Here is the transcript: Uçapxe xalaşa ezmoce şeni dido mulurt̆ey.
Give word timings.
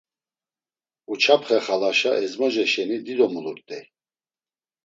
Uçapxe 1.11 1.57
xalaşa 1.65 2.11
ezmoce 2.25 2.65
şeni 2.71 2.97
dido 3.05 3.27
mulurt̆ey. 3.33 3.83